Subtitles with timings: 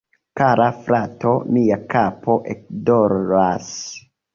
[0.39, 3.75] Kara frato, mia kapo ekdoloras